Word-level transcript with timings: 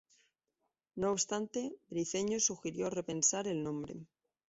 No 0.95 1.11
obstante, 1.11 1.75
Briceño 1.91 2.39
sugirió 2.39 2.89
repensar 2.89 3.47
el 3.47 3.61
nombre. 3.61 4.03